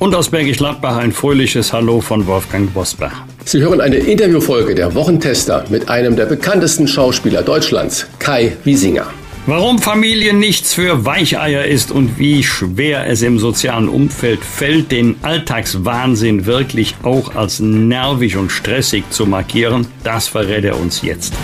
[0.00, 3.22] Und aus Bergisch Gladbach ein fröhliches Hallo von Wolfgang Bosbach.
[3.44, 9.06] Sie hören eine Interviewfolge der Wochentester mit einem der bekanntesten Schauspieler Deutschlands, Kai Wiesinger.
[9.44, 15.16] Warum Familie nichts für Weicheier ist und wie schwer es im sozialen Umfeld fällt, den
[15.20, 21.34] Alltagswahnsinn wirklich auch als nervig und stressig zu markieren, das verrät er uns jetzt.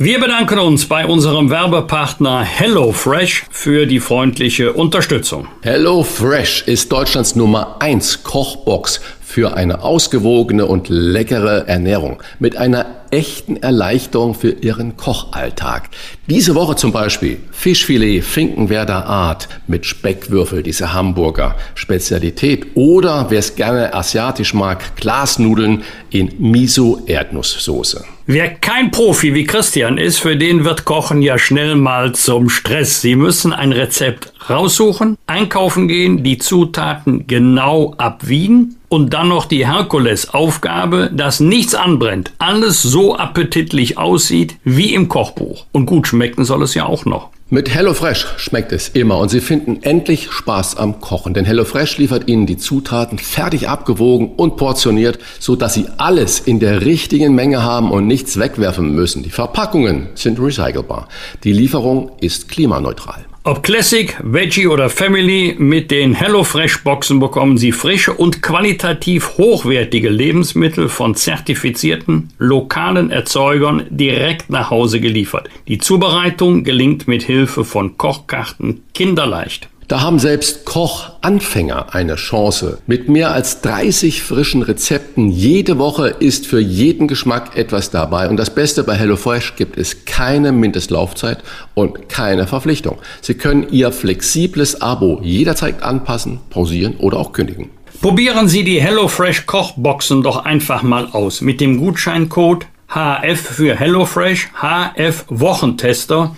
[0.00, 5.48] Wir bedanken uns bei unserem Werbepartner HelloFresh für die freundliche Unterstützung.
[5.62, 13.58] HelloFresh ist Deutschlands Nummer 1 Kochbox für eine ausgewogene und leckere Ernährung mit einer echten
[13.58, 15.90] Erleichterung für Ihren Kochalltag.
[16.28, 22.68] Diese Woche zum Beispiel Fischfilet Finkenwerder Art mit Speckwürfel, diese Hamburger Spezialität.
[22.74, 28.06] Oder wer es gerne asiatisch mag, Glasnudeln in Miso-Erdnusssoße.
[28.26, 33.02] Wer kein Profi wie Christian ist, für den wird Kochen ja schnell mal zum Stress.
[33.02, 39.66] Sie müssen ein Rezept raussuchen, einkaufen gehen, die Zutaten genau abwiegen und dann noch die
[39.66, 45.66] Herkulesaufgabe, dass nichts anbrennt, alles so appetitlich aussieht wie im Kochbuch.
[45.72, 47.30] Und gut schmecken soll es ja auch noch.
[47.50, 52.28] Mit HelloFresh schmeckt es immer und Sie finden endlich Spaß am Kochen, denn HelloFresh liefert
[52.28, 57.62] Ihnen die Zutaten fertig abgewogen und portioniert, so dass Sie alles in der richtigen Menge
[57.62, 59.22] haben und nichts wegwerfen müssen.
[59.22, 61.08] Die Verpackungen sind recycelbar.
[61.42, 63.24] Die Lieferung ist klimaneutral.
[63.48, 70.90] Ob Classic, Veggie oder Family, mit den HelloFresh-Boxen bekommen Sie frische und qualitativ hochwertige Lebensmittel
[70.90, 75.48] von zertifizierten, lokalen Erzeugern direkt nach Hause geliefert.
[75.66, 79.70] Die Zubereitung gelingt mit Hilfe von Kochkarten kinderleicht.
[79.88, 82.76] Da haben selbst Kochanfänger eine Chance.
[82.86, 88.28] Mit mehr als 30 frischen Rezepten jede Woche ist für jeden Geschmack etwas dabei.
[88.28, 91.38] Und das Beste bei HelloFresh gibt es keine Mindestlaufzeit
[91.72, 92.98] und keine Verpflichtung.
[93.22, 97.70] Sie können Ihr flexibles Abo jederzeit anpassen, pausieren oder auch kündigen.
[98.02, 101.40] Probieren Sie die HelloFresh Kochboxen doch einfach mal aus.
[101.40, 106.36] Mit dem Gutscheincode HF für HelloFresh, HF Wochentester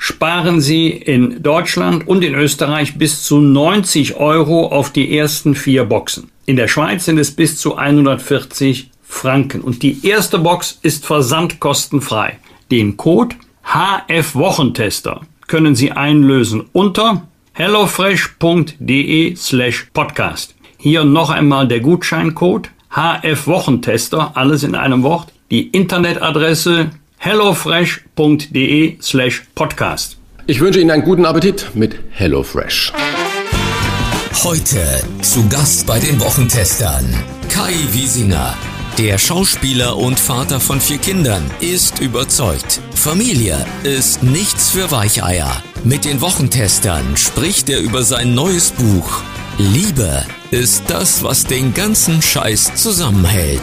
[0.00, 5.84] sparen Sie in Deutschland und in Österreich bis zu 90 Euro auf die ersten vier
[5.84, 6.30] Boxen.
[6.46, 9.60] In der Schweiz sind es bis zu 140 Franken.
[9.60, 12.38] Und die erste Box ist versandkostenfrei.
[12.70, 20.54] Den Code HF Wochentester können Sie einlösen unter hellofresh.de slash podcast.
[20.78, 25.30] Hier noch einmal der Gutscheincode HF Wochentester, alles in einem Wort.
[25.50, 26.90] Die Internetadresse
[27.22, 30.16] hellofresh.de slash podcast.
[30.46, 32.94] Ich wünsche Ihnen einen guten Appetit mit HelloFresh.
[34.42, 37.04] Heute zu Gast bei den Wochentestern
[37.50, 38.56] Kai Wiesinger.
[38.96, 42.80] Der Schauspieler und Vater von vier Kindern ist überzeugt.
[42.94, 45.62] Familie ist nichts für Weicheier.
[45.84, 49.20] Mit den Wochentestern spricht er über sein neues Buch.
[49.58, 53.62] Liebe ist das, was den ganzen Scheiß zusammenhält.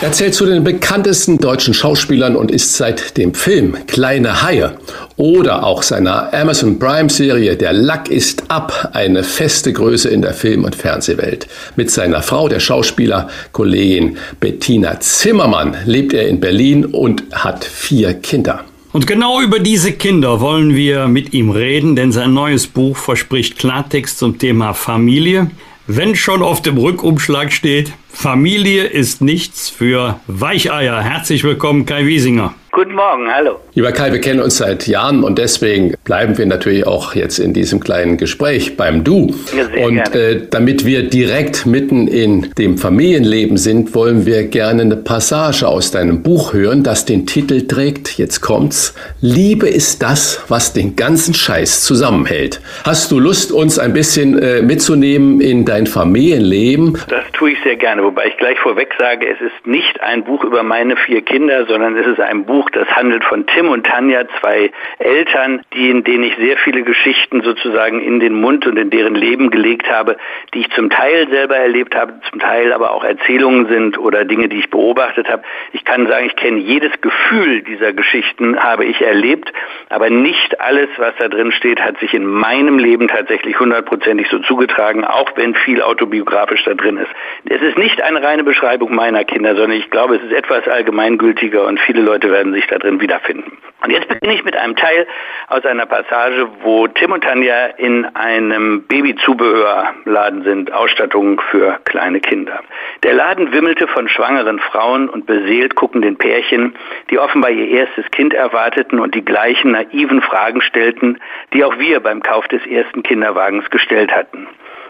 [0.00, 4.78] Er zählt zu den bekanntesten deutschen Schauspielern und ist seit dem Film Kleine Haie
[5.16, 10.32] oder auch seiner Amazon Prime Serie Der Lack ist ab eine feste Größe in der
[10.32, 11.46] Film- und Fernsehwelt.
[11.76, 18.64] Mit seiner Frau, der Schauspielerkollegin Bettina Zimmermann, lebt er in Berlin und hat vier Kinder.
[18.92, 23.58] Und genau über diese Kinder wollen wir mit ihm reden, denn sein neues Buch verspricht
[23.58, 25.50] Klartext zum Thema Familie.
[25.90, 31.00] Wenn schon auf dem Rückumschlag steht, Familie ist nichts für Weicheier.
[31.00, 32.52] Herzlich willkommen, Kai Wiesinger.
[32.70, 33.60] Guten Morgen, hallo.
[33.74, 37.54] Lieber Kai, wir kennen uns seit Jahren und deswegen bleiben wir natürlich auch jetzt in
[37.54, 39.34] diesem kleinen Gespräch beim Du.
[39.56, 44.96] Ja, und äh, damit wir direkt mitten in dem Familienleben sind, wollen wir gerne eine
[44.96, 50.74] Passage aus deinem Buch hören, das den Titel trägt, jetzt kommt's, Liebe ist das, was
[50.74, 52.60] den ganzen Scheiß zusammenhält.
[52.84, 56.98] Hast du Lust, uns ein bisschen äh, mitzunehmen in dein Familienleben?
[57.08, 60.44] Das tue ich sehr gerne, wobei ich gleich vorweg sage, es ist nicht ein Buch
[60.44, 63.86] über meine vier Kinder, sondern es ist ein Buch Buch, das handelt von Tim und
[63.86, 68.76] Tanja, zwei Eltern, die, in denen ich sehr viele Geschichten sozusagen in den Mund und
[68.76, 70.16] in deren Leben gelegt habe,
[70.54, 74.48] die ich zum Teil selber erlebt habe, zum Teil aber auch Erzählungen sind oder Dinge,
[74.48, 75.44] die ich beobachtet habe.
[75.72, 79.52] Ich kann sagen, ich kenne jedes Gefühl dieser Geschichten, habe ich erlebt,
[79.88, 84.40] aber nicht alles, was da drin steht, hat sich in meinem Leben tatsächlich hundertprozentig so
[84.40, 87.10] zugetragen, auch wenn viel autobiografisch da drin ist.
[87.44, 91.64] Es ist nicht eine reine Beschreibung meiner Kinder, sondern ich glaube, es ist etwas allgemeingültiger
[91.64, 93.58] und viele Leute werden sich da drin wiederfinden.
[93.82, 95.06] Und jetzt beginne ich mit einem Teil
[95.48, 102.60] aus einer Passage, wo Tim und Tanja in einem Babyzubehörladen sind, Ausstattung für kleine Kinder.
[103.04, 106.74] Der Laden wimmelte von schwangeren Frauen und beseelt guckenden Pärchen,
[107.10, 111.20] die offenbar ihr erstes Kind erwarteten und die gleichen naiven Fragen stellten,
[111.52, 114.48] die auch wir beim Kauf des ersten Kinderwagens gestellt hatten.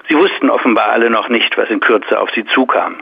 [0.08, 2.96] Sie wussten offenbar alle noch nicht, was in Kürze auf sie zukam,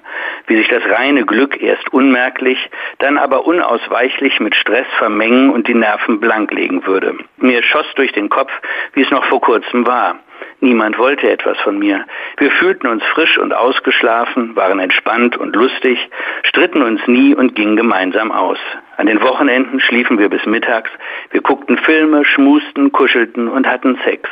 [0.49, 2.58] wie sich das reine Glück erst unmerklich,
[2.99, 7.17] dann aber unausweichlich mit Stress vermengen und die Nerven blanklegen würde.
[7.37, 8.50] Mir schoss durch den Kopf,
[8.94, 10.19] wie es noch vor kurzem war.
[10.61, 12.05] Niemand wollte etwas von mir.
[12.38, 15.99] Wir fühlten uns frisch und ausgeschlafen, waren entspannt und lustig,
[16.43, 18.59] stritten uns nie und gingen gemeinsam aus.
[18.97, 20.91] An den Wochenenden schliefen wir bis mittags,
[21.31, 24.29] wir guckten Filme, schmusten, kuschelten und hatten Sex.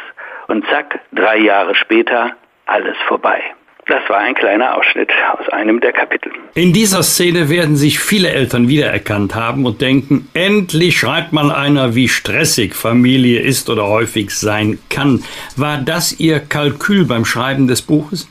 [0.49, 2.35] Und zack, drei Jahre später
[2.67, 3.41] alles vorbei.
[3.87, 6.33] Das war ein kleiner Ausschnitt aus einem der Kapitel.
[6.55, 11.95] In dieser Szene werden sich viele Eltern wiedererkannt haben und denken, endlich schreibt mal einer,
[11.95, 15.23] wie stressig Familie ist oder häufig sein kann.
[15.57, 18.27] War das Ihr Kalkül beim Schreiben des Buches?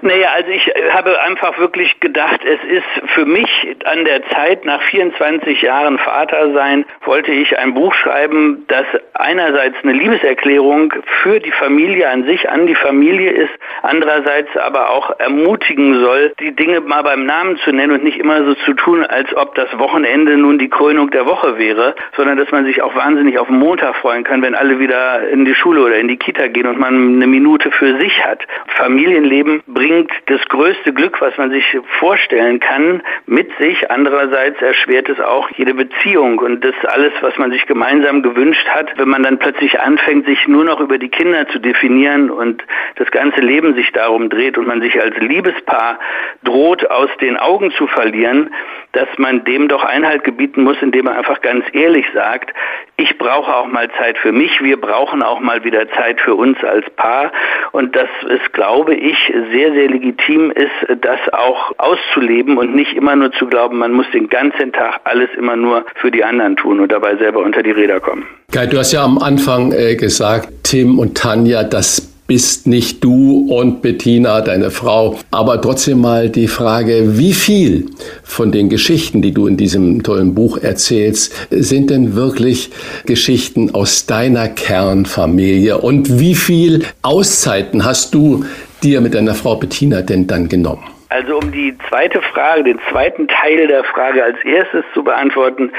[0.00, 0.63] Naja, also ich
[0.94, 6.52] habe einfach wirklich gedacht, es ist für mich an der Zeit, nach 24 Jahren Vater
[6.52, 10.92] sein, wollte ich ein Buch schreiben, das einerseits eine Liebeserklärung
[11.22, 13.52] für die Familie an sich, an die Familie ist,
[13.82, 18.44] andererseits aber auch ermutigen soll, die Dinge mal beim Namen zu nennen und nicht immer
[18.44, 22.50] so zu tun, als ob das Wochenende nun die Krönung der Woche wäre, sondern dass
[22.52, 25.82] man sich auch wahnsinnig auf den Montag freuen kann, wenn alle wieder in die Schule
[25.82, 28.46] oder in die Kita gehen und man eine Minute für sich hat.
[28.76, 31.64] Familienleben bringt das größte Glück, was man sich
[31.98, 33.90] vorstellen kann, mit sich.
[33.90, 38.92] Andererseits erschwert es auch jede Beziehung und das alles, was man sich gemeinsam gewünscht hat,
[38.98, 42.62] wenn man dann plötzlich anfängt, sich nur noch über die Kinder zu definieren und
[42.96, 45.98] das ganze Leben sich darum dreht und man sich als Liebespaar
[46.42, 48.50] droht, aus den Augen zu verlieren,
[48.92, 52.52] dass man dem doch Einhalt gebieten muss, indem man einfach ganz ehrlich sagt,
[52.96, 56.62] ich brauche auch mal Zeit für mich, wir brauchen auch mal wieder Zeit für uns
[56.62, 57.32] als Paar
[57.72, 59.16] und das ist, glaube ich,
[59.52, 64.06] sehr, sehr legitim ist, das auch auszuleben und nicht immer nur zu glauben, man muss
[64.12, 67.70] den ganzen Tag alles immer nur für die anderen tun und dabei selber unter die
[67.70, 68.26] Räder kommen.
[68.52, 73.46] Kai, du hast ja am Anfang äh, gesagt, Tim und Tanja, das bist nicht du
[73.50, 75.18] und Bettina, deine Frau.
[75.30, 77.86] Aber trotzdem mal die Frage, wie viel
[78.22, 82.70] von den Geschichten, die du in diesem tollen Buch erzählst, sind denn wirklich
[83.04, 85.78] Geschichten aus deiner Kernfamilie?
[85.78, 88.44] Und wie viel Auszeiten hast du
[88.84, 90.93] dir mit deiner Frau Bettina denn dann genommen?
[91.14, 95.70] Also um die zweite Frage, den zweiten Teil der Frage als erstes zu beantworten,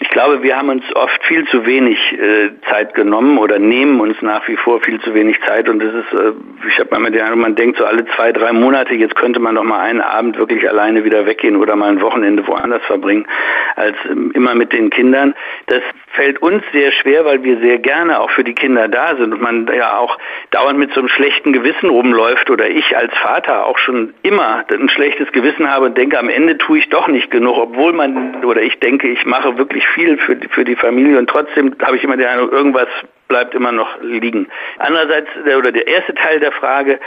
[0.00, 4.20] ich glaube, wir haben uns oft viel zu wenig äh, Zeit genommen oder nehmen uns
[4.20, 6.32] nach wie vor viel zu wenig Zeit und das ist, äh,
[6.66, 9.54] ich habe manchmal den Eindruck, man denkt so alle zwei, drei Monate, jetzt könnte man
[9.54, 13.28] doch mal einen Abend wirklich alleine wieder weggehen oder mal ein Wochenende woanders verbringen,
[13.76, 15.36] als ähm, immer mit den Kindern.
[15.66, 15.82] Das
[16.14, 19.40] fällt uns sehr schwer, weil wir sehr gerne auch für die Kinder da sind und
[19.40, 20.18] man ja auch
[20.50, 24.88] dauernd mit so einem schlechten Gewissen rumläuft oder ich als Vater auch schon immer ein
[24.88, 28.62] schlechtes Gewissen habe und denke, am Ende tue ich doch nicht genug, obwohl man oder
[28.62, 32.04] ich denke, ich mache wirklich viel für die, für die Familie und trotzdem habe ich
[32.04, 32.88] immer den Eindruck, irgendwas
[33.28, 34.48] bleibt immer noch liegen.
[34.78, 36.98] Andererseits, der, oder der erste Teil der Frage,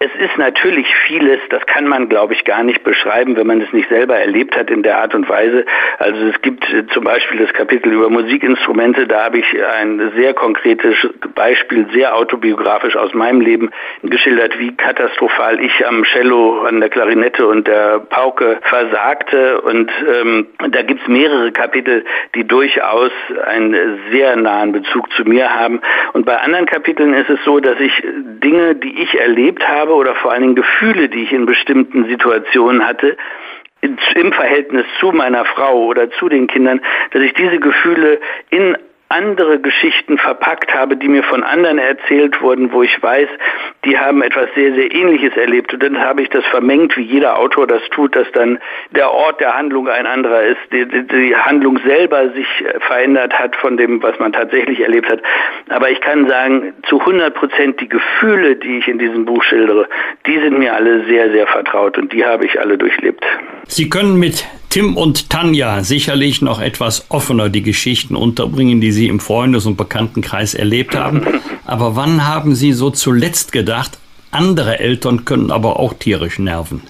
[0.00, 3.72] es ist natürlich vieles, das kann man, glaube ich, gar nicht beschreiben, wenn man es
[3.72, 5.64] nicht selber erlebt hat in der Art und Weise.
[5.98, 9.46] Also es gibt äh, zum Beispiel das Kapitel über Musikinstrumente, da habe ich
[9.80, 10.94] ein sehr konkretes
[11.34, 13.70] Beispiel, sehr autobiografisch aus meinem Leben
[14.04, 19.60] geschildert, wie katastrophal ich am Cello, an der Klarinette und der Pauke versagte.
[19.62, 19.90] Und
[20.22, 22.04] ähm, da gibt es mehrere Kapitel,
[22.36, 23.10] die durchaus
[23.46, 25.80] einen sehr nahen Bezug zu mir haben.
[26.12, 27.92] Und bei anderen Kapiteln ist es so, dass ich
[28.44, 32.06] Dinge, die ich erlebt habe, habe oder vor allen Dingen Gefühle, die ich in bestimmten
[32.06, 33.16] Situationen hatte,
[33.80, 36.80] im Verhältnis zu meiner Frau oder zu den Kindern,
[37.12, 38.76] dass ich diese Gefühle in
[39.08, 43.28] andere Geschichten verpackt habe, die mir von anderen erzählt wurden, wo ich weiß,
[43.84, 45.72] die haben etwas sehr, sehr Ähnliches erlebt.
[45.72, 48.58] Und dann habe ich das vermengt, wie jeder Autor das tut, dass dann
[48.90, 52.46] der Ort der Handlung ein anderer ist, die, die, die Handlung selber sich
[52.80, 55.22] verändert hat von dem, was man tatsächlich erlebt hat.
[55.70, 59.88] Aber ich kann sagen, zu 100 Prozent die Gefühle, die ich in diesem Buch schildere,
[60.26, 63.24] die sind mir alle sehr, sehr vertraut und die habe ich alle durchlebt.
[63.66, 69.08] Sie können mit Tim und Tanja sicherlich noch etwas offener die Geschichten unterbringen, die Sie
[69.08, 71.26] im Freundes- und Bekanntenkreis erlebt haben.
[71.64, 73.98] Aber wann haben Sie so zuletzt gedacht,
[74.30, 76.82] andere Eltern können aber auch tierisch nerven?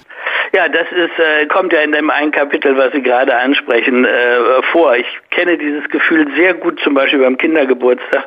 [0.51, 4.61] Ja, das ist, äh, kommt ja in dem einen Kapitel, was Sie gerade ansprechen, äh,
[4.71, 4.95] vor.
[4.95, 8.25] Ich kenne dieses Gefühl sehr gut, zum Beispiel beim Kindergeburtstag,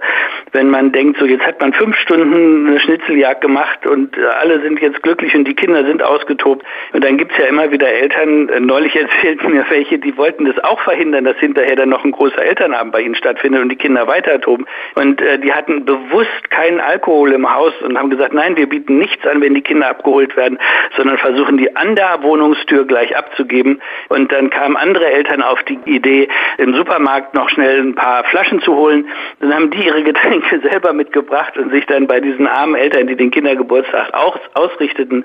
[0.53, 4.61] wenn man denkt, so jetzt hat man fünf Stunden eine Schnitzeljagd gemacht und äh, alle
[4.63, 6.65] sind jetzt glücklich und die Kinder sind ausgetobt.
[6.93, 10.63] Und dann gibt's ja immer wieder Eltern, äh, neulich erzählten mir welche, die wollten das
[10.63, 14.07] auch verhindern, dass hinterher dann noch ein großer Elternabend bei ihnen stattfindet und die Kinder
[14.07, 14.67] weiter toben.
[14.95, 18.99] Und äh, die hatten bewusst keinen Alkohol im Haus und haben gesagt, nein, wir bieten
[18.99, 20.59] nichts an, wenn die Kinder abgeholt werden,
[20.97, 23.83] sondern versuchen die an der Wohnungstür gleich abzugeben.
[24.09, 26.29] Und dann kamen andere Eltern auf die Idee,
[26.59, 29.09] im Supermarkt noch schnell ein paar Flaschen zu holen.
[29.41, 33.17] Dann haben die ihre Getränke selber mitgebracht und sich dann bei diesen armen Eltern, die
[33.17, 35.25] den Kindergeburtstag auch ausrichteten,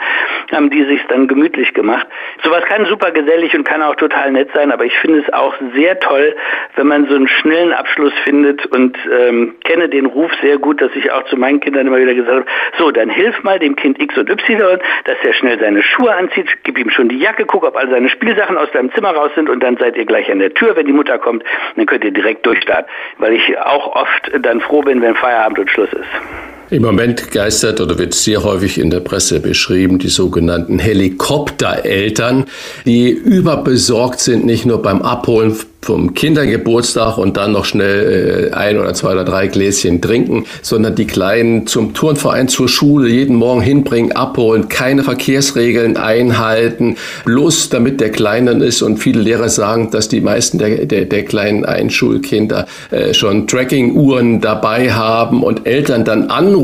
[0.52, 2.08] haben die sich dann gemütlich gemacht.
[2.44, 5.54] Sowas kann super gesellig und kann auch total nett sein, aber ich finde es auch
[5.76, 6.36] sehr toll,
[6.76, 10.92] wenn man so einen schnellen Abschluss findet und ähm, kenne den Ruf sehr gut, dass
[10.96, 12.46] ich auch zu meinen Kindern immer wieder gesagt habe,
[12.78, 16.48] so, dann hilf mal dem Kind X und Y, dass er schnell seine Schuhe anzieht,
[16.64, 19.50] gib ihm schon die Jacke, guck, ob all seine Spielsachen aus deinem Zimmer raus sind
[19.50, 21.44] und dann seid ihr gleich an der Tür, wenn die Mutter kommt,
[21.76, 25.70] dann könnt ihr direkt durchstarten, weil ich auch oft dann froh bin, wenn Feierabend und
[25.70, 26.57] Schluss ist.
[26.70, 32.44] Im Moment geistert oder wird sehr häufig in der Presse beschrieben, die sogenannten Helikoptereltern,
[32.86, 35.56] die überbesorgt sind, nicht nur beim Abholen
[35.88, 40.96] vom Kindergeburtstag und dann noch schnell äh, ein oder zwei oder drei Gläschen trinken, sondern
[40.96, 48.02] die Kleinen zum Turnverein, zur Schule jeden Morgen hinbringen, abholen, keine Verkehrsregeln einhalten, bloß damit
[48.02, 48.82] der Klein ist.
[48.82, 54.42] Und viele Lehrer sagen, dass die meisten der, der, der kleinen Einschulkinder äh, schon Tracking-Uhren
[54.42, 56.57] dabei haben und Eltern dann anrufen,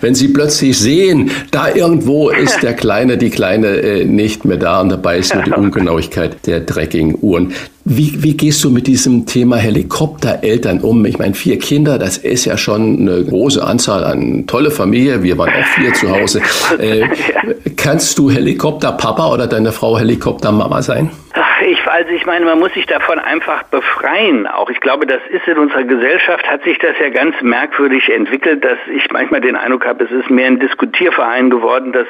[0.00, 4.80] wenn sie plötzlich sehen, da irgendwo ist der Kleine, die Kleine äh, nicht mehr da
[4.80, 7.52] und dabei ist nur die Ungenauigkeit der Tracking-Uhren.
[7.84, 11.04] Wie, wie gehst du mit diesem Thema Helikoptereltern um?
[11.06, 15.22] Ich meine, vier Kinder, das ist ja schon eine große Anzahl an tolle Familie.
[15.22, 16.42] Wir waren auch vier zu Hause.
[16.78, 17.08] Äh,
[17.76, 21.10] kannst du Helikopterpapa oder deine Frau Helikoptermama sein?
[21.80, 24.46] Ich, also ich meine, man muss sich davon einfach befreien.
[24.46, 28.64] Auch ich glaube, das ist in unserer Gesellschaft, hat sich das ja ganz merkwürdig entwickelt,
[28.64, 32.06] dass ich manchmal den Eindruck habe, es ist mehr ein Diskutierverein geworden, dass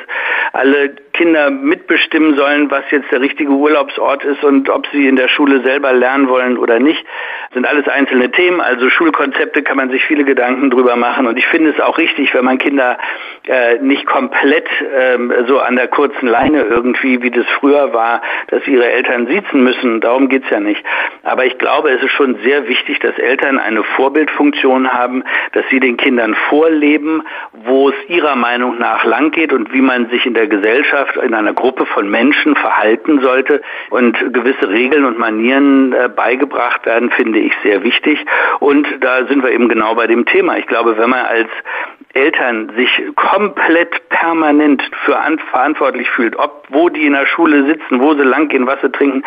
[0.53, 5.29] alle Kinder mitbestimmen sollen, was jetzt der richtige Urlaubsort ist und ob sie in der
[5.29, 7.05] Schule selber lernen wollen oder nicht.
[7.49, 8.61] Das sind alles einzelne Themen.
[8.61, 11.27] Also Schulkonzepte kann man sich viele Gedanken drüber machen.
[11.27, 12.99] Und ich finde es auch richtig, wenn man Kinder
[13.47, 18.67] äh, nicht komplett ähm, so an der kurzen Leine irgendwie, wie das früher war, dass
[18.67, 20.01] ihre Eltern siezen müssen.
[20.01, 20.85] Darum geht's ja nicht.
[21.23, 25.81] Aber ich glaube, es ist schon sehr wichtig, dass Eltern eine Vorbildfunktion haben, dass sie
[25.81, 27.23] den Kindern vorleben,
[27.65, 31.35] wo es ihrer Meinung nach lang geht und wie man sich in der Gesellschaft, in
[31.35, 37.39] einer Gruppe von Menschen verhalten sollte und gewisse Regeln und Manieren äh, beigebracht werden, finde
[37.39, 38.25] ich sehr wichtig.
[38.61, 40.57] Und da sind wir eben genau bei dem Thema.
[40.59, 41.49] Ich glaube, wenn man als
[42.13, 45.17] Eltern sich komplett permanent für
[45.51, 49.23] verantwortlich fühlt, ob wo die in der Schule sitzen, wo sie langgehen, was sie trinken,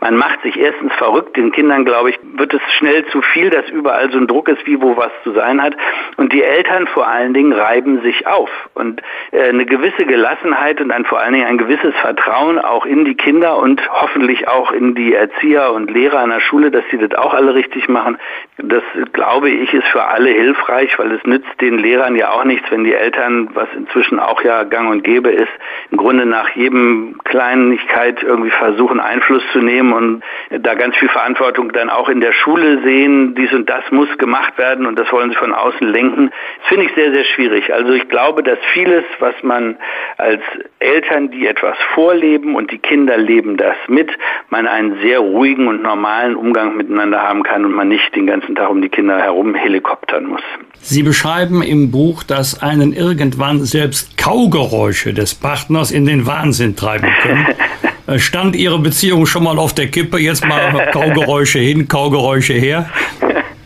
[0.00, 1.36] man macht sich erstens verrückt.
[1.36, 4.66] Den Kindern, glaube ich, wird es schnell zu viel, dass überall so ein Druck ist,
[4.66, 5.76] wie wo was zu sein hat.
[6.16, 8.50] Und die Eltern vor allen Dingen reiben sich auf.
[8.74, 13.04] Und äh, eine gewisse Gelassenheit und dann vor allen Dingen ein gewisses Vertrauen auch in
[13.04, 16.98] die Kinder und hoffentlich auch in die Erzieher und Lehrer an der Schule, dass sie
[16.98, 18.18] das auch alle richtig machen.
[18.58, 22.44] Das glaube ich ist für alle hilfreich, weil es nützt den Lehrern ja ja auch
[22.44, 25.50] nichts, wenn die Eltern, was inzwischen auch ja gang und gäbe ist,
[25.90, 31.72] im Grunde nach jedem Kleinigkeit irgendwie versuchen Einfluss zu nehmen und da ganz viel Verantwortung
[31.72, 35.30] dann auch in der Schule sehen, dies und das muss gemacht werden und das wollen
[35.30, 36.30] sie von außen lenken.
[36.60, 37.74] Das finde ich sehr, sehr schwierig.
[37.74, 39.76] Also ich glaube, dass vieles, was man
[40.16, 40.42] als
[40.78, 44.10] Eltern, die etwas vorleben und die Kinder leben das mit,
[44.48, 48.54] man einen sehr ruhigen und normalen Umgang miteinander haben kann und man nicht den ganzen
[48.54, 50.42] Tag um die Kinder herum helikoptern muss.
[50.84, 57.10] Sie beschreiben im Buch, dass einen irgendwann selbst Kaugeräusche des Partners in den Wahnsinn treiben
[57.22, 57.46] können.
[58.04, 60.18] Äh, stand Ihre Beziehung schon mal auf der Kippe?
[60.18, 62.90] Jetzt mal Kaugeräusche hin, Kaugeräusche her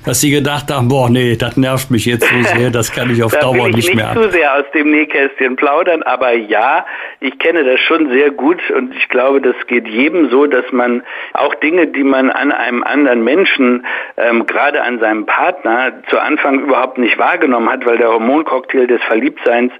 [0.06, 3.22] dass Sie gedacht haben, boah, nee, das nervt mich jetzt so sehr, das kann ich
[3.22, 4.14] auf da Dauer will ich nicht, nicht mehr.
[4.14, 6.86] zu sehr aus dem Nähkästchen plaudern, aber ja,
[7.20, 11.02] ich kenne das schon sehr gut und ich glaube, das geht jedem so, dass man
[11.34, 13.84] auch Dinge, die man an einem anderen Menschen,
[14.16, 19.02] ähm, gerade an seinem Partner, zu Anfang überhaupt nicht wahrgenommen hat, weil der Hormoncocktail des
[19.02, 19.72] Verliebtseins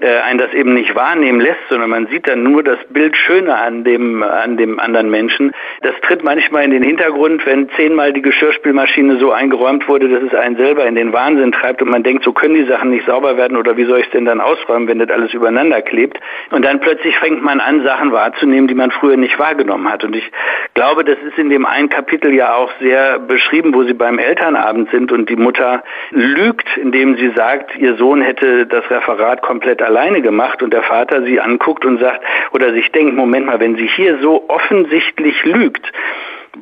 [0.00, 3.60] äh, einen das eben nicht wahrnehmen lässt, sondern man sieht dann nur das Bild schöner
[3.60, 5.52] an dem, an dem anderen Menschen.
[5.82, 10.22] Das tritt manchmal in den Hintergrund, wenn zehnmal die Geschirrspülmaschine so eingeräumt aufgeräumt wurde, dass
[10.22, 13.06] es einen selber in den Wahnsinn treibt und man denkt, so können die Sachen nicht
[13.06, 16.18] sauber werden oder wie soll ich es denn dann ausräumen, wenn das alles übereinander klebt.
[16.50, 20.04] Und dann plötzlich fängt man an, Sachen wahrzunehmen, die man früher nicht wahrgenommen hat.
[20.04, 20.30] Und ich
[20.74, 24.90] glaube, das ist in dem einen Kapitel ja auch sehr beschrieben, wo sie beim Elternabend
[24.90, 30.22] sind und die Mutter lügt, indem sie sagt, ihr Sohn hätte das Referat komplett alleine
[30.22, 33.86] gemacht und der Vater sie anguckt und sagt oder sich denkt, Moment mal, wenn sie
[33.86, 35.92] hier so offensichtlich lügt,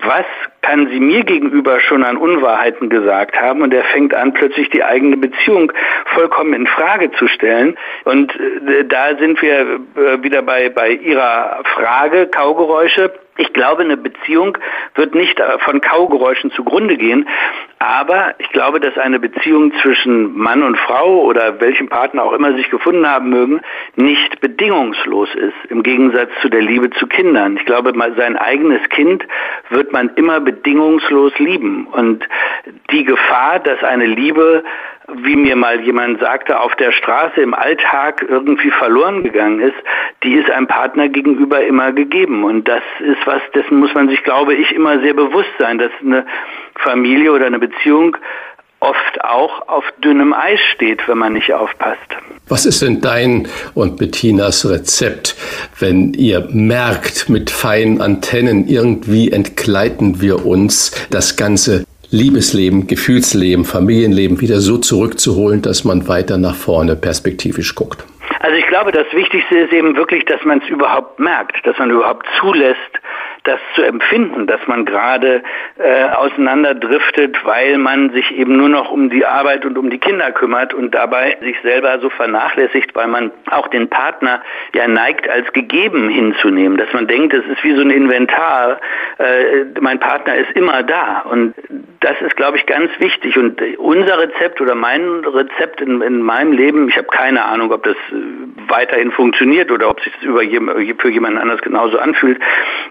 [0.03, 0.27] was
[0.63, 4.83] kann sie mir gegenüber schon an Unwahrheiten gesagt haben und er fängt an, plötzlich die
[4.83, 5.73] eigene Beziehung
[6.15, 7.77] vollkommen in Frage zu stellen.
[8.05, 13.13] Und äh, da sind wir äh, wieder bei, bei Ihrer Frage, Kaugeräusche.
[13.39, 14.57] Ich glaube, eine Beziehung
[14.95, 17.29] wird nicht äh, von Kaugeräuschen zugrunde gehen,
[17.79, 22.55] aber ich glaube, dass eine Beziehung zwischen Mann und Frau oder welchem Partner auch immer
[22.55, 23.61] sich gefunden haben mögen,
[23.97, 27.57] nicht bedingungslos ist, im Gegensatz zu der Liebe zu Kindern.
[27.57, 29.25] Ich glaube, sein eigenes Kind
[29.69, 31.87] wird man immer bedingungslos lieben.
[31.87, 32.27] Und
[32.91, 34.65] die Gefahr, dass eine Liebe
[35.23, 39.77] wie mir mal jemand sagte, auf der Straße im Alltag irgendwie verloren gegangen ist,
[40.23, 42.45] die ist einem Partner gegenüber immer gegeben.
[42.45, 45.93] Und das ist was, dessen muss man sich, glaube ich, immer sehr bewusst sein, dass
[46.01, 46.27] eine
[46.77, 48.17] Familie oder eine Beziehung
[48.81, 51.99] oft auch auf dünnem Eis steht, wenn man nicht aufpasst.
[52.49, 55.35] Was ist denn dein und Bettinas Rezept,
[55.79, 61.85] wenn ihr merkt, mit feinen Antennen irgendwie entgleiten wir uns das ganze
[62.17, 68.05] Liebesleben, Gefühlsleben, Familienleben wieder so zurückzuholen, dass man weiter nach vorne perspektivisch guckt?
[68.41, 71.91] Also ich glaube, das Wichtigste ist eben wirklich, dass man es überhaupt merkt, dass man
[71.91, 72.79] überhaupt zulässt,
[73.47, 75.43] das zu empfinden, dass man gerade
[75.79, 80.33] äh, auseinanderdriftet, weil man sich eben nur noch um die Arbeit und um die Kinder
[80.33, 84.43] kümmert und dabei sich selber so vernachlässigt, weil man auch den Partner
[84.75, 88.81] ja neigt, als gegeben hinzunehmen, dass man denkt, es ist wie so ein Inventar,
[89.19, 91.21] äh, mein Partner ist immer da.
[91.21, 91.55] Und
[92.01, 93.37] das ist, glaube ich, ganz wichtig.
[93.37, 97.85] Und unser Rezept oder mein Rezept in, in meinem Leben, ich habe keine Ahnung, ob
[97.85, 97.97] das
[98.69, 102.41] weiterhin funktioniert oder ob sich das über, für jemanden anders genauso anfühlt,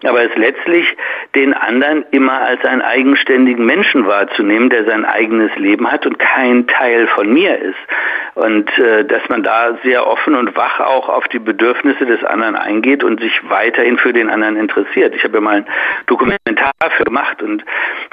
[0.03, 0.86] aber es letztlich
[1.34, 6.68] den anderen immer als einen eigenständigen Menschen wahrzunehmen, der sein eigenes Leben hat und kein
[6.68, 7.80] Teil von mir ist.
[8.36, 12.56] Und äh, dass man da sehr offen und wach auch auf die Bedürfnisse des anderen
[12.56, 15.16] eingeht und sich weiterhin für den anderen interessiert.
[15.16, 15.66] Ich habe ja mal ein
[16.06, 17.64] Dokumentar für gemacht und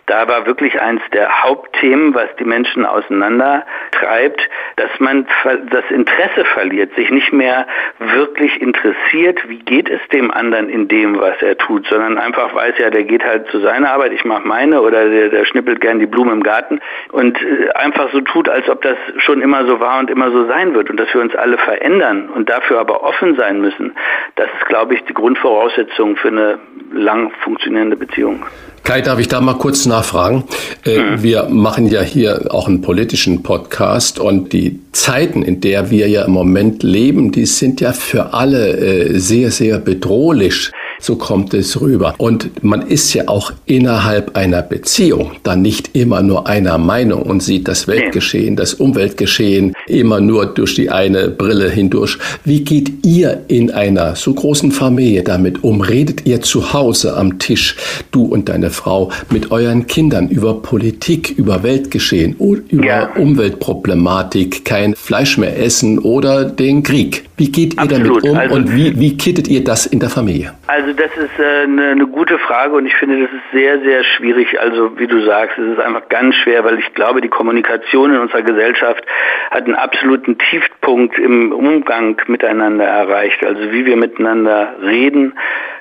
[0.06, 5.26] da war wirklich eins der Hauptthemen, was die Menschen auseinander treibt, dass man
[5.70, 7.66] das Interesse verliert, sich nicht mehr
[7.98, 12.74] wirklich interessiert, wie geht es dem anderen in dem, was er tut, sondern einfach weiß,
[12.78, 15.98] ja, der geht halt zu seiner Arbeit, ich mache meine oder der, der schnippelt gern
[15.98, 19.80] die Blume im Garten und äh, einfach so tut, als ob das schon immer so
[19.80, 23.02] war und immer so sein wird und dass wir uns alle verändern und dafür aber
[23.02, 23.92] offen sein müssen.
[24.36, 26.58] Das ist, glaube ich, die Grundvoraussetzung für eine
[26.92, 28.44] lang funktionierende Beziehung.
[28.84, 30.44] Kai, darf ich da mal kurz nachfragen?
[30.84, 31.22] Mhm.
[31.22, 36.24] Wir machen ja hier auch einen politischen Podcast und die Zeiten, in der wir ja
[36.24, 40.72] im Moment leben, die sind ja für alle äh, sehr, sehr bedrohlich.
[41.02, 42.14] So kommt es rüber.
[42.18, 47.42] Und man ist ja auch innerhalb einer Beziehung dann nicht immer nur einer Meinung und
[47.42, 52.18] sieht das Weltgeschehen, das Umweltgeschehen immer nur durch die eine Brille hindurch.
[52.44, 55.80] Wie geht ihr in einer so großen Familie damit um?
[55.80, 57.74] Redet ihr zu Hause am Tisch,
[58.12, 62.36] du und deine Frau, mit euren Kindern über Politik, über Weltgeschehen,
[62.68, 63.12] über ja.
[63.16, 67.24] Umweltproblematik, kein Fleisch mehr essen oder den Krieg?
[67.42, 68.24] Wie geht ihr Absolut.
[68.24, 70.54] damit um also, und wie, wie kittet ihr das in der Familie?
[70.68, 74.04] Also das ist äh, eine, eine gute Frage und ich finde, das ist sehr, sehr
[74.04, 74.60] schwierig.
[74.60, 78.20] Also wie du sagst, es ist einfach ganz schwer, weil ich glaube, die Kommunikation in
[78.20, 79.04] unserer Gesellschaft
[79.50, 83.44] hat einen absoluten Tiefpunkt im Umgang miteinander erreicht.
[83.44, 85.32] Also wie wir miteinander reden,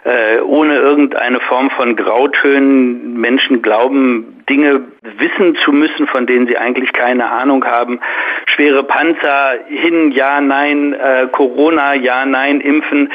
[0.04, 3.19] äh, ohne irgendeine Form von Grautönen.
[3.21, 7.99] Menschen glauben, Dinge wissen zu müssen, von denen sie eigentlich keine Ahnung haben.
[8.45, 13.12] Schwere Panzer hin, ja, nein, äh, Corona, ja, nein, impfen.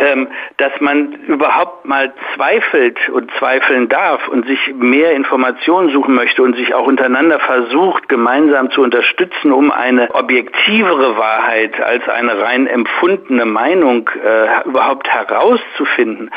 [0.00, 6.42] Ähm, dass man überhaupt mal zweifelt und zweifeln darf und sich mehr Informationen suchen möchte
[6.42, 12.66] und sich auch untereinander versucht, gemeinsam zu unterstützen, um eine objektivere Wahrheit als eine rein
[12.66, 16.30] empfundene Meinung äh, überhaupt herauszufinden.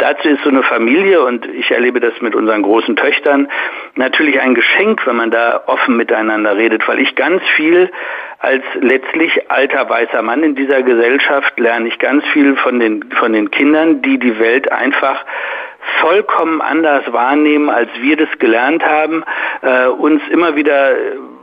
[0.00, 3.48] Dazu ist so eine Familie, und ich erlebe das mit unseren großen Töchtern,
[3.96, 7.90] natürlich ein Geschenk, wenn man da offen miteinander redet, weil ich ganz viel
[8.38, 13.34] als letztlich alter weißer Mann in dieser Gesellschaft lerne ich ganz viel von den, von
[13.34, 15.22] den Kindern, die die Welt einfach
[16.00, 19.24] vollkommen anders wahrnehmen, als wir das gelernt haben,
[19.62, 20.96] äh, uns immer wieder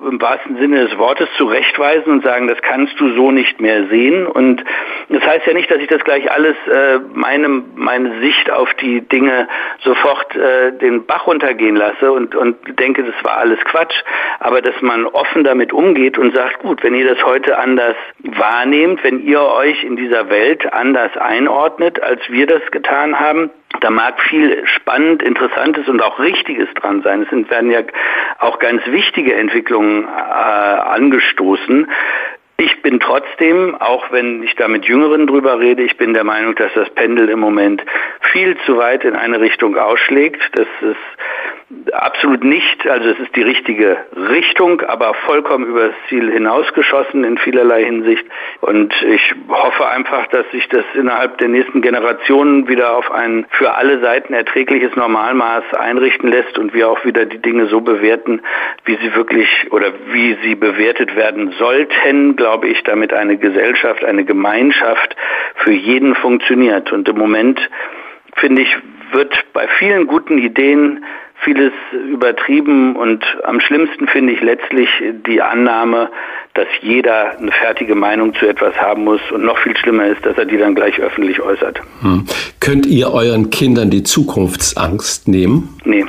[0.10, 4.28] im wahrsten Sinne des Wortes zurechtweisen und sagen, das kannst du so nicht mehr sehen.
[4.28, 4.64] Und
[5.10, 9.02] das heißt ja nicht, dass ich das gleich alles, äh, meine, meine Sicht auf die
[9.02, 9.48] Dinge
[9.84, 14.04] sofort äh, den Bach runtergehen lasse und, und denke, das war alles Quatsch.
[14.40, 19.04] Aber dass man offen damit umgeht und sagt, gut, wenn ihr das heute anders wahrnehmt,
[19.04, 23.50] wenn ihr euch in dieser Welt anders einordnet, als wir das getan haben,
[23.82, 27.24] da mag viel spannend, interessantes und auch richtiges dran sein.
[27.24, 27.82] Es werden ja
[28.40, 31.90] auch ganz wichtige Entwicklungen äh, angestoßen.
[32.60, 36.56] Ich bin trotzdem, auch wenn ich da mit Jüngeren drüber rede, ich bin der Meinung,
[36.56, 37.84] dass das Pendel im Moment
[38.34, 40.42] viel zu weit in eine Richtung ausschlägt.
[40.54, 40.98] Das ist
[41.92, 42.88] Absolut nicht.
[42.88, 48.26] Also es ist die richtige Richtung, aber vollkommen übers Ziel hinausgeschossen in vielerlei Hinsicht.
[48.62, 53.76] Und ich hoffe einfach, dass sich das innerhalb der nächsten Generationen wieder auf ein für
[53.76, 58.42] alle Seiten erträgliches Normalmaß einrichten lässt und wir auch wieder die Dinge so bewerten,
[58.86, 64.24] wie sie wirklich oder wie sie bewertet werden sollten, glaube ich, damit eine Gesellschaft, eine
[64.24, 65.18] Gemeinschaft
[65.56, 66.94] für jeden funktioniert.
[66.94, 67.60] Und im Moment,
[68.38, 68.74] finde ich,
[69.12, 71.04] wird bei vielen guten Ideen
[71.44, 71.72] vieles
[72.10, 74.90] übertrieben und am schlimmsten finde ich letztlich
[75.28, 76.10] die Annahme,
[76.54, 80.38] dass jeder eine fertige Meinung zu etwas haben muss und noch viel schlimmer ist, dass
[80.38, 81.80] er die dann gleich öffentlich äußert.
[82.02, 82.26] Hm.
[82.60, 85.78] Könnt ihr euren Kindern die Zukunftsangst nehmen?
[85.86, 86.06] Nee.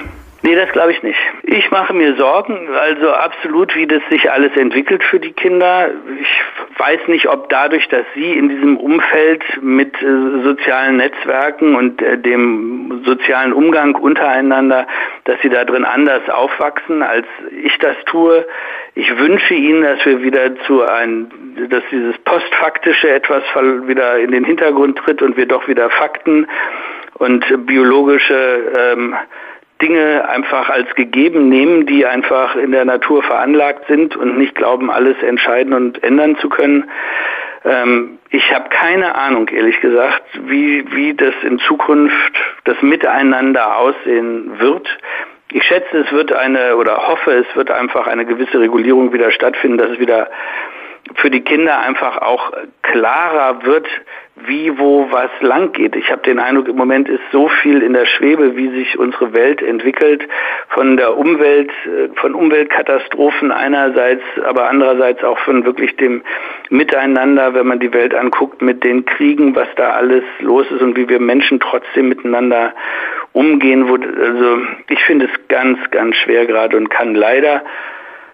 [0.48, 1.18] Nee, das glaube ich nicht.
[1.42, 5.90] Ich mache mir Sorgen, also absolut, wie das sich alles entwickelt für die Kinder.
[6.22, 10.06] Ich weiß nicht, ob dadurch, dass sie in diesem Umfeld mit äh,
[10.42, 14.86] sozialen Netzwerken und äh, dem sozialen Umgang untereinander,
[15.24, 17.26] dass sie da drin anders aufwachsen, als
[17.62, 18.46] ich das tue.
[18.94, 21.30] Ich wünsche ihnen, dass wir wieder zu ein,
[21.68, 23.42] dass dieses postfaktische etwas
[23.86, 26.46] wieder in den Hintergrund tritt und wir doch wieder Fakten
[27.18, 29.14] und biologische ähm,
[29.80, 34.90] Dinge einfach als gegeben nehmen, die einfach in der Natur veranlagt sind und nicht glauben,
[34.90, 36.90] alles entscheiden und ändern zu können.
[37.64, 44.58] Ähm, ich habe keine Ahnung, ehrlich gesagt, wie, wie das in Zukunft das Miteinander aussehen
[44.58, 44.86] wird.
[45.52, 49.78] Ich schätze, es wird eine oder hoffe, es wird einfach eine gewisse Regulierung wieder stattfinden,
[49.78, 50.28] dass es wieder
[51.14, 53.86] für die Kinder einfach auch klarer wird,
[54.46, 55.96] wie, wo, was lang geht.
[55.96, 59.32] Ich habe den Eindruck, im Moment ist so viel in der Schwebe, wie sich unsere
[59.32, 60.26] Welt entwickelt,
[60.68, 66.22] von der Umwelt, äh, von Umweltkatastrophen einerseits, aber andererseits auch von wirklich dem
[66.70, 70.96] Miteinander, wenn man die Welt anguckt, mit den Kriegen, was da alles los ist und
[70.96, 72.74] wie wir Menschen trotzdem miteinander
[73.32, 73.88] umgehen.
[73.88, 77.62] Also ich finde es ganz, ganz schwer gerade und kann leider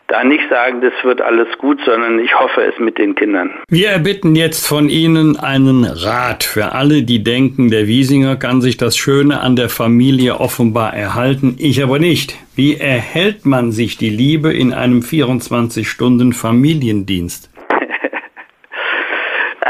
[0.08, 3.50] da nicht sagen, das wird alles gut, sondern ich hoffe es mit den Kindern.
[3.68, 8.76] Wir erbitten jetzt von Ihnen einen Rat für alle, die denken, der Wiesinger kann sich
[8.76, 12.36] das Schöne an der Familie offenbar erhalten, ich aber nicht.
[12.54, 17.50] Wie erhält man sich die Liebe in einem 24-Stunden-Familiendienst?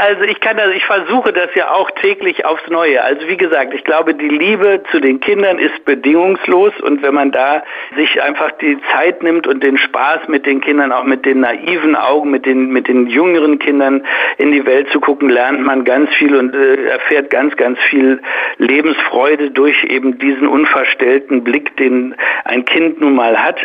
[0.05, 3.03] Also ich kann das, ich versuche das ja auch täglich aufs Neue.
[3.03, 7.31] Also wie gesagt, ich glaube, die Liebe zu den Kindern ist bedingungslos und wenn man
[7.31, 7.63] da
[7.95, 11.95] sich einfach die Zeit nimmt und den Spaß mit den Kindern, auch mit den naiven
[11.95, 14.05] Augen, mit den, mit den jüngeren Kindern
[14.37, 18.21] in die Welt zu gucken, lernt man ganz viel und äh, erfährt ganz, ganz viel
[18.59, 22.13] Lebensfreude durch eben diesen unverstellten Blick, den
[22.43, 23.57] ein Kind nun mal hat.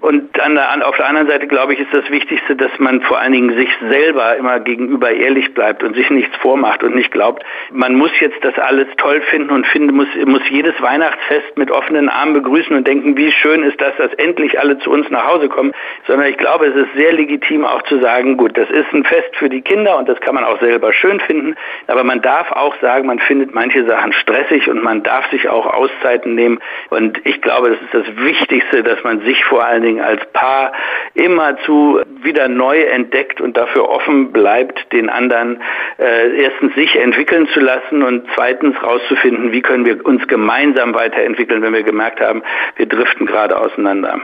[0.00, 3.18] Und an der, auf der anderen Seite, glaube ich, ist das Wichtigste, dass man vor
[3.18, 7.44] allen Dingen sich selber immer gegenüber ehrlich bleibt und sich nichts vormacht und nicht glaubt,
[7.72, 12.08] man muss jetzt das alles toll finden und finde, muss, muss jedes Weihnachtsfest mit offenen
[12.08, 15.48] Armen begrüßen und denken, wie schön ist das, dass endlich alle zu uns nach Hause
[15.48, 15.72] kommen,
[16.06, 19.34] sondern ich glaube, es ist sehr legitim auch zu sagen, gut, das ist ein Fest
[19.36, 21.56] für die Kinder und das kann man auch selber schön finden,
[21.88, 25.66] aber man darf auch sagen, man findet manche Sachen stressig und man darf sich auch
[25.66, 26.58] Auszeiten nehmen.
[26.90, 30.72] Und ich glaube, das ist das Wichtigste, dass man sich vor allen Dingen als Paar
[31.14, 35.60] immerzu wieder neu entdeckt und dafür offen bleibt, den anderen
[35.98, 41.62] äh, erstens sich entwickeln zu lassen und zweitens rauszufinden, wie können wir uns gemeinsam weiterentwickeln,
[41.62, 42.42] wenn wir gemerkt haben,
[42.76, 44.20] wir driften gerade auseinander.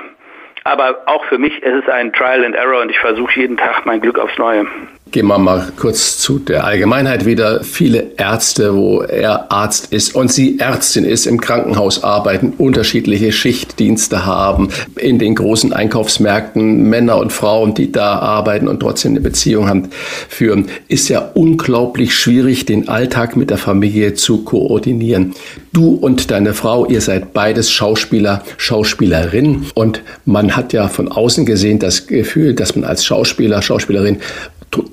[0.65, 3.85] Aber auch für mich ist es ein Trial and Error und ich versuche jeden Tag
[3.85, 4.67] mein Glück aufs Neue.
[5.15, 7.63] Gehen wir mal kurz zu der Allgemeinheit wieder.
[7.63, 14.27] Viele Ärzte, wo er Arzt ist und sie Ärztin ist, im Krankenhaus arbeiten, unterschiedliche Schichtdienste
[14.27, 19.69] haben, in den großen Einkaufsmärkten Männer und Frauen, die da arbeiten und trotzdem eine Beziehung
[19.69, 19.91] haben,
[20.29, 25.35] führen, ist ja unglaublich schwierig, den Alltag mit der Familie zu koordinieren.
[25.73, 31.47] Du und deine Frau, ihr seid beides Schauspieler, Schauspielerin und man hat ja von außen
[31.47, 34.19] gesehen das Gefühl, dass man als Schauspieler, Schauspielerin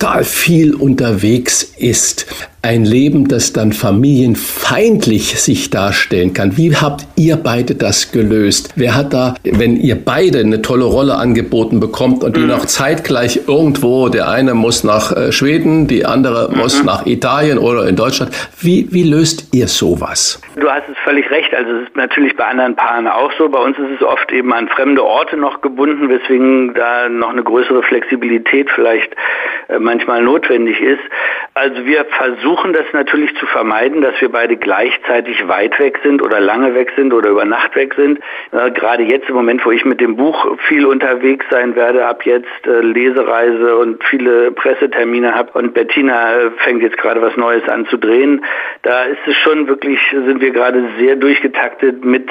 [0.02, 2.26] total viel unterwegs ist.
[2.64, 6.58] Ein Leben, das dann familienfeindlich sich darstellen kann.
[6.58, 8.74] Wie habt ihr beide das gelöst?
[8.76, 12.48] Wer hat da, wenn ihr beide eine tolle Rolle angeboten bekommt und die mhm.
[12.48, 16.86] noch zeitgleich irgendwo, der eine muss nach äh, Schweden, die andere muss mhm.
[16.86, 18.32] nach Italien oder in Deutschland.
[18.60, 20.40] Wie, wie löst ihr sowas?
[20.56, 21.54] Du hast es völlig recht.
[21.56, 23.50] Also es ist natürlich bei anderen Paaren auch so.
[23.50, 27.44] Bei uns ist es oft eben an fremde Orte noch gebunden, weswegen da noch eine
[27.44, 29.16] größere Flexibilität vielleicht
[29.68, 31.02] äh, manchmal notwendig ist.
[31.54, 36.40] Also wir versuchen das natürlich zu vermeiden, dass wir beide gleichzeitig weit weg sind oder
[36.40, 38.20] lange weg sind oder über Nacht weg sind.
[38.54, 42.26] Äh, gerade jetzt im Moment, wo ich mit dem Buch viel unterwegs sein werde, ab
[42.26, 47.86] jetzt äh, Lesereise und viele Pressetermine habe und Bettina fängt jetzt gerade was Neues an
[47.88, 48.46] zu drehen,
[48.84, 52.30] da ist es schon wirklich, sind wir gerade sehr durchgetaktet mit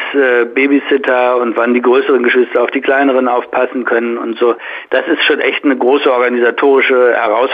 [0.55, 4.57] Babysitter und wann die größeren Geschwister auf die kleineren aufpassen können und so.
[4.91, 7.50] Das ist schon echt eine große organisatorische Herausforderung,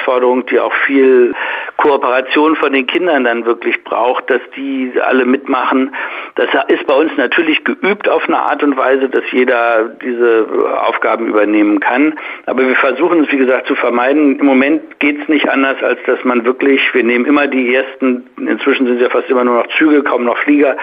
[0.50, 1.34] die auch viel
[1.76, 5.94] Kooperation von den Kindern dann wirklich braucht, dass die alle mitmachen.
[6.36, 10.46] Das ist bei uns natürlich geübt auf eine Art und Weise, dass jeder diese
[10.86, 12.18] Aufgaben übernehmen kann.
[12.46, 14.38] Aber wir versuchen es, wie gesagt, zu vermeiden.
[14.38, 18.26] Im Moment geht es nicht anders, als dass man wirklich, wir nehmen immer die ersten,
[18.38, 20.76] inzwischen sind es ja fast immer nur noch Züge, kaum noch Flieger,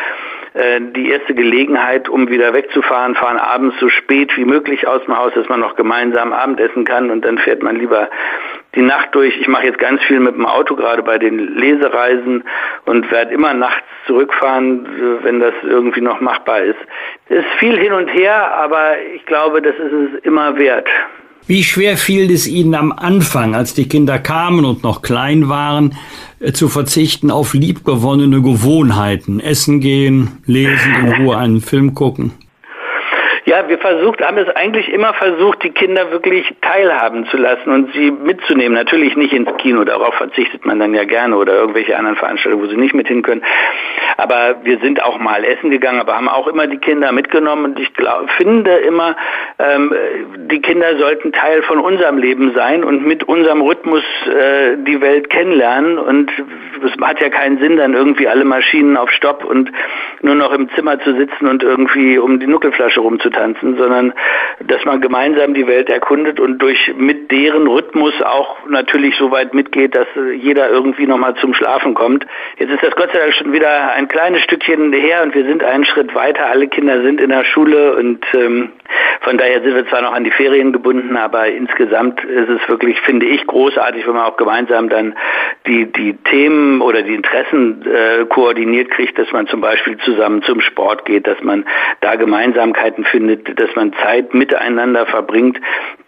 [0.54, 5.17] äh, die erste Gelegenheit, um wieder wegzufahren, fahren abends so spät wie möglich aus dem
[5.17, 8.10] Haus, dass man noch gemeinsam Abendessen kann und dann fährt man lieber
[8.75, 9.36] die Nacht durch.
[9.39, 12.43] Ich mache jetzt ganz viel mit dem Auto, gerade bei den Lesereisen
[12.86, 14.86] und werde immer nachts zurückfahren,
[15.23, 16.79] wenn das irgendwie noch machbar ist.
[17.29, 20.88] Es ist viel hin und her, aber ich glaube, das ist es immer wert.
[21.45, 25.97] Wie schwer fiel es Ihnen am Anfang, als die Kinder kamen und noch klein waren,
[26.39, 29.41] äh, zu verzichten auf liebgewonnene Gewohnheiten?
[29.41, 32.31] Essen gehen, lesen, in Ruhe einen Film gucken?
[33.53, 37.93] Ja, wir versucht, haben es eigentlich immer versucht, die Kinder wirklich teilhaben zu lassen und
[37.93, 38.73] sie mitzunehmen.
[38.73, 42.67] Natürlich nicht ins Kino, darauf verzichtet man dann ja gerne oder irgendwelche anderen Veranstaltungen, wo
[42.67, 43.43] sie nicht mit hin können.
[44.17, 47.79] Aber wir sind auch mal essen gegangen, aber haben auch immer die Kinder mitgenommen und
[47.79, 49.15] ich glaub, finde immer,
[49.59, 49.93] ähm,
[50.49, 55.29] die Kinder sollten Teil von unserem Leben sein und mit unserem Rhythmus äh, die Welt
[55.29, 56.31] kennenlernen und
[56.83, 59.71] es hat ja keinen Sinn, dann irgendwie alle Maschinen auf Stopp und
[60.21, 64.13] nur noch im Zimmer zu sitzen und irgendwie um die Nuckelflasche rumzutanzen tanzen, sondern
[64.67, 69.53] dass man gemeinsam die Welt erkundet und durch mit deren Rhythmus auch natürlich so weit
[69.53, 72.25] mitgeht, dass jeder irgendwie nochmal zum Schlafen kommt.
[72.58, 75.63] Jetzt ist das Gott sei Dank schon wieder ein kleines Stückchen her und wir sind
[75.63, 76.47] einen Schritt weiter.
[76.47, 78.69] Alle Kinder sind in der Schule und ähm,
[79.22, 83.00] von daher sind wir zwar noch an die Ferien gebunden, aber insgesamt ist es wirklich,
[83.02, 85.15] finde ich, großartig, wenn man auch gemeinsam dann
[85.65, 90.60] die, die Themen oder die Interessen äh, koordiniert kriegt, dass man zum Beispiel zusammen zum
[90.60, 91.65] Sport geht, dass man
[92.02, 95.60] da Gemeinsamkeiten findet dass man Zeit miteinander verbringt,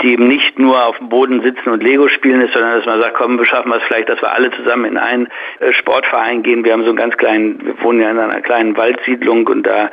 [0.02, 3.02] die eben nicht nur auf dem Boden sitzen und Lego spielen ist, sondern dass man
[3.02, 5.28] sagt, komm, wir schaffen es vielleicht, dass wir alle zusammen in einen
[5.60, 6.64] äh, Sportverein gehen.
[6.64, 9.90] Wir haben so einen ganz kleinen, wir wohnen ja in einer kleinen Waldsiedlung und da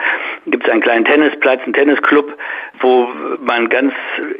[0.47, 2.37] gibt es einen kleinen Tennisplatz, einen Tennisclub,
[2.81, 3.09] wo
[3.45, 3.93] man ganz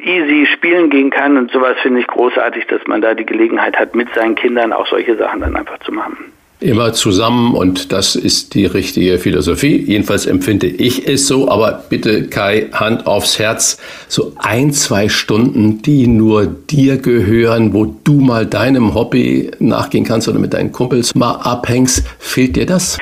[0.03, 3.95] easy spielen gehen kann und sowas finde ich großartig, dass man da die Gelegenheit hat,
[3.95, 8.55] mit seinen Kindern auch solche Sachen dann einfach zu machen immer zusammen und das ist
[8.55, 9.77] die richtige Philosophie.
[9.77, 15.83] Jedenfalls empfinde ich es so, aber bitte Kai, Hand aufs Herz, so ein, zwei Stunden,
[15.83, 21.15] die nur dir gehören, wo du mal deinem Hobby nachgehen kannst oder mit deinen Kumpels
[21.15, 22.99] mal abhängst, fehlt dir das?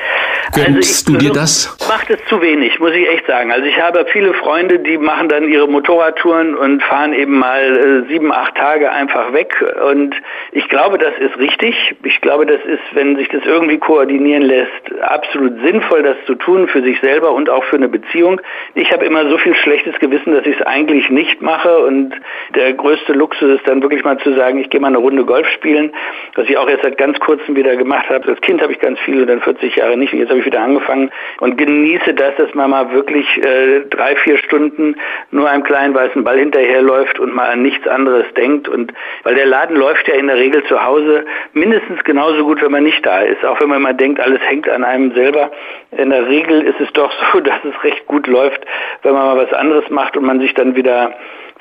[0.53, 1.77] Gönnst also du dir das?
[1.87, 3.51] Macht es zu wenig, muss ich echt sagen.
[3.51, 8.09] Also ich habe viele Freunde, die machen dann ihre Motorradtouren und fahren eben mal äh,
[8.09, 9.55] sieben, acht Tage einfach weg.
[9.89, 10.15] Und
[10.51, 11.95] ich glaube, das ist richtig.
[12.03, 16.67] Ich glaube, das ist, wenn sich das irgendwie koordinieren lässt, absolut sinnvoll, das zu tun
[16.67, 18.41] für sich selber und auch für eine Beziehung.
[18.75, 21.79] Ich habe immer so viel schlechtes Gewissen, dass ich es eigentlich nicht mache.
[21.79, 22.13] Und
[22.55, 25.47] der größte Luxus ist dann wirklich mal zu sagen, ich gehe mal eine Runde Golf
[25.49, 25.93] spielen,
[26.35, 28.27] was ich auch erst seit ganz kurzem wieder gemacht habe.
[28.27, 30.11] Als Kind habe ich ganz viel und dann 40 Jahre nicht.
[30.13, 34.15] Und jetzt habe ich wieder angefangen und genieße das, dass man mal wirklich äh, drei,
[34.17, 34.95] vier Stunden
[35.31, 38.67] nur einem kleinen weißen Ball hinterherläuft und mal an nichts anderes denkt.
[38.67, 42.71] Und weil der Laden läuft ja in der Regel zu Hause mindestens genauso gut, wenn
[42.71, 43.43] man nicht da ist.
[43.45, 45.51] Auch wenn man immer denkt, alles hängt an einem selber.
[45.91, 48.61] In der Regel ist es doch so, dass es recht gut läuft,
[49.03, 51.13] wenn man mal was anderes macht und man sich dann wieder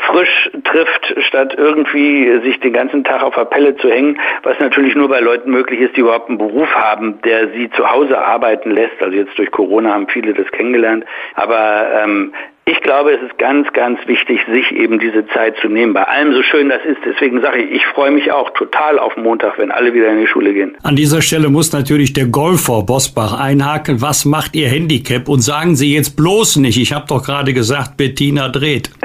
[0.06, 4.94] frisch trifft, statt irgendwie sich den ganzen Tag auf der Pelle zu hängen, was natürlich
[4.94, 8.70] nur bei Leuten möglich ist, die überhaupt einen Beruf haben, der sie zu Hause arbeiten
[8.70, 9.00] lässt.
[9.00, 11.04] Also jetzt durch Corona haben viele das kennengelernt.
[11.34, 12.32] Aber ähm,
[12.66, 15.92] ich glaube, es ist ganz, ganz wichtig, sich eben diese Zeit zu nehmen.
[15.92, 16.98] Bei allem so schön das ist.
[17.04, 20.26] Deswegen sage ich, ich freue mich auch total auf Montag, wenn alle wieder in die
[20.26, 20.76] Schule gehen.
[20.82, 24.00] An dieser Stelle muss natürlich der Golfer Bosbach einhaken.
[24.00, 25.28] Was macht Ihr Handicap?
[25.28, 28.90] Und sagen Sie jetzt bloß nicht, ich habe doch gerade gesagt, Bettina dreht.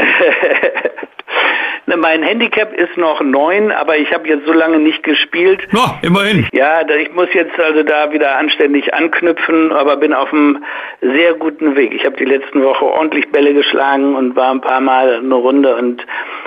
[1.97, 5.62] mein Handicap ist noch neun, aber ich habe jetzt so lange nicht gespielt.
[5.71, 6.47] No, immerhin.
[6.53, 10.63] Ja, ich muss jetzt also da wieder anständig anknüpfen, aber bin auf einem
[11.01, 11.93] sehr guten Weg.
[11.93, 15.75] Ich habe die letzten Woche ordentlich Bälle geschlagen und war ein paar Mal eine Runde
[15.75, 16.05] und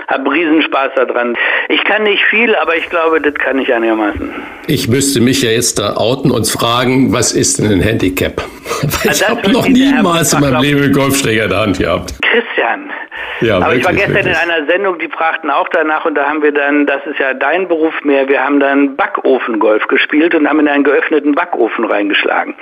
[0.09, 1.37] habe Riesenspaß daran.
[1.69, 4.31] Ich kann nicht viel, aber ich glaube, das kann ich einigermaßen.
[4.67, 8.43] Ich müsste mich ja jetzt da outen und fragen, was ist denn ein Handicap?
[8.83, 12.15] Weil ich habe noch niemals in meinem Leben einen Golfschläger in der Hand gehabt.
[12.23, 12.91] Christian.
[13.41, 14.43] Ja, aber wirklich, ich war gestern wirklich.
[14.43, 17.35] in einer Sendung, die fragten auch danach und da haben wir dann, das ist ja
[17.35, 22.55] dein Beruf mehr, wir haben dann Backofengolf gespielt und haben in einen geöffneten Backofen reingeschlagen.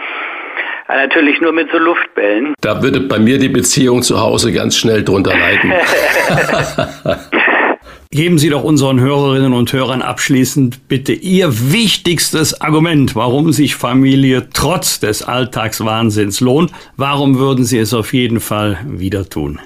[0.88, 2.54] Natürlich nur mit so Luftbällen.
[2.60, 5.72] Da würde bei mir die Beziehung zu Hause ganz schnell drunter leiden.
[8.10, 14.48] Geben Sie doch unseren Hörerinnen und Hörern abschließend bitte Ihr wichtigstes Argument, warum sich Familie
[14.54, 16.70] trotz des Alltagswahnsinns lohnt.
[16.96, 19.58] Warum würden Sie es auf jeden Fall wieder tun?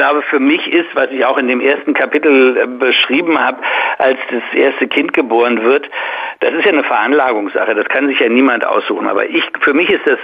[0.00, 3.58] Glaube, für mich ist, was ich auch in dem ersten Kapitel äh, beschrieben habe,
[3.98, 5.90] als das erste Kind geboren wird,
[6.40, 9.06] das ist ja eine Veranlagungssache, das kann sich ja niemand aussuchen.
[9.06, 10.18] Aber ich, für mich ist das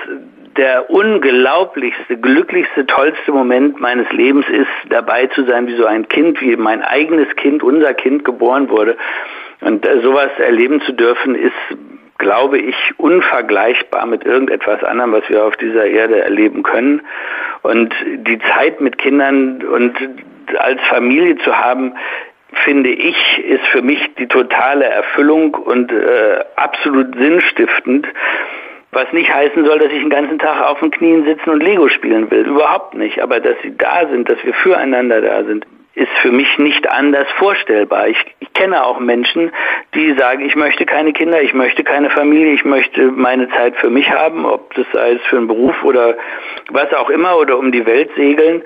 [0.57, 6.41] der unglaublichste, glücklichste, tollste Moment meines Lebens ist, dabei zu sein, wie so ein Kind,
[6.41, 8.97] wie mein eigenes Kind, unser Kind geboren wurde.
[9.61, 11.53] Und äh, sowas erleben zu dürfen, ist,
[12.19, 17.03] glaube ich, unvergleichbar mit irgendetwas anderem, was wir auf dieser Erde erleben können.
[17.63, 19.97] Und die Zeit mit Kindern und
[20.59, 21.95] als Familie zu haben,
[22.65, 28.07] finde ich, ist für mich die totale Erfüllung und äh, absolut sinnstiftend.
[28.93, 31.89] Was nicht heißen soll, dass ich den ganzen Tag auf den Knien sitzen und Lego
[31.89, 32.47] spielen will.
[32.47, 33.21] Überhaupt nicht.
[33.21, 37.27] Aber dass sie da sind, dass wir füreinander da sind, ist für mich nicht anders
[37.39, 38.09] vorstellbar.
[38.09, 39.51] Ich, ich, kenne auch Menschen,
[39.95, 43.91] die sagen, ich möchte keine Kinder, ich möchte keine Familie, ich möchte meine Zeit für
[43.91, 46.17] mich haben, ob das sei es für einen Beruf oder
[46.71, 48.63] was auch immer oder um die Welt segeln.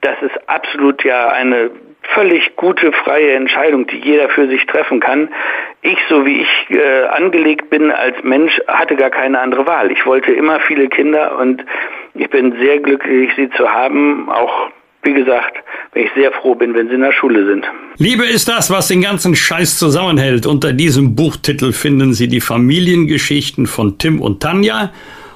[0.00, 1.70] Das ist absolut ja eine
[2.14, 5.28] völlig gute, freie Entscheidung, die jeder für sich treffen kann.
[5.82, 9.92] Ich, so wie ich äh, angelegt bin als Mensch, hatte gar keine andere Wahl.
[9.92, 11.64] Ich wollte immer viele Kinder und
[12.14, 14.70] ich bin sehr glücklich, sie zu haben, auch
[15.02, 15.56] wie gesagt,
[15.92, 17.64] wenn ich sehr froh bin, wenn sie in der Schule sind.
[17.98, 20.46] Liebe ist das, was den ganzen Scheiß zusammenhält.
[20.46, 24.92] Unter diesem Buchtitel finden Sie die Familiengeschichten von Tim und Tanja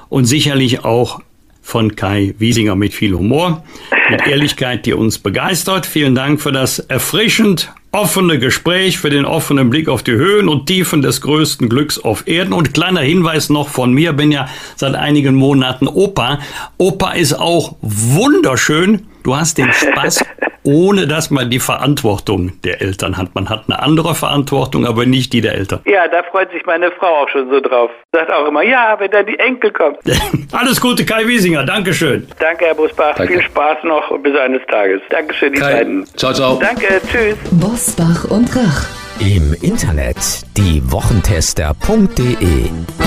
[0.09, 1.21] und sicherlich auch
[1.67, 3.61] von Kai Wiesinger mit viel Humor,
[4.09, 5.85] mit Ehrlichkeit, die uns begeistert.
[5.85, 10.67] Vielen Dank für das erfrischend offene Gespräch, für den offenen Blick auf die Höhen und
[10.67, 12.53] Tiefen des größten Glücks auf Erden.
[12.53, 16.39] Und kleiner Hinweis noch von mir, bin ja seit einigen Monaten Opa.
[16.77, 19.05] Opa ist auch wunderschön.
[19.23, 20.23] Du hast den Spaß
[20.67, 23.33] ohne dass man die Verantwortung der Eltern hat.
[23.35, 25.79] Man hat eine andere Verantwortung, aber nicht die der Eltern.
[25.85, 27.89] Ja, da freut sich meine Frau auch schon so drauf.
[28.11, 29.95] Sagt auch immer, ja, wenn dann die Enkel kommen.
[30.51, 31.63] Alles Gute, Kai Wiesinger.
[31.63, 32.27] Dankeschön.
[32.39, 33.15] Danke, Herr Bosbach.
[33.15, 33.35] Danke.
[33.35, 34.99] Viel Spaß noch bis eines Tages.
[35.09, 35.71] Dankeschön, die Kai.
[35.71, 36.05] beiden.
[36.17, 36.59] Ciao, ciao.
[36.59, 37.37] Danke, tschüss.
[37.51, 38.85] Bosbach und Rach.
[39.19, 40.17] Im Internet
[40.57, 43.06] diewochentester.de